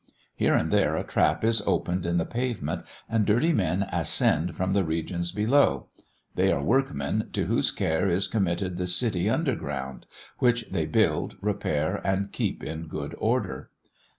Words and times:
Here 0.35 0.55
and 0.55 0.71
there 0.71 0.95
a 0.95 1.03
trap 1.03 1.43
is 1.43 1.61
opened 1.67 2.07
in 2.07 2.17
the 2.17 2.25
pavement, 2.25 2.85
and 3.07 3.23
dirty 3.23 3.53
men 3.53 3.83
ascend 3.91 4.55
from 4.55 4.73
the 4.73 4.83
regions 4.83 5.31
below; 5.31 5.89
they 6.33 6.51
are 6.51 6.59
workmen, 6.63 7.29
to 7.33 7.45
whose 7.45 7.69
care 7.69 8.09
is 8.09 8.27
committed 8.27 8.77
the 8.77 8.87
city 8.87 9.29
under 9.29 9.55
ground, 9.55 10.07
which 10.39 10.65
they 10.71 10.87
build, 10.87 11.35
repair, 11.39 12.01
and 12.03 12.31
keep 12.31 12.63
in 12.63 12.87
good 12.87 13.13
order. 13.19 13.69